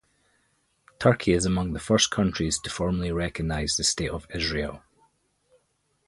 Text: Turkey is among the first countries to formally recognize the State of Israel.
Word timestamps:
Turkey 0.97 1.31
is 1.31 1.45
among 1.45 1.73
the 1.73 1.79
first 1.79 2.09
countries 2.09 2.57
to 2.57 2.71
formally 2.71 3.11
recognize 3.11 3.75
the 3.77 3.83
State 3.83 4.09
of 4.09 4.25
Israel. 4.33 4.81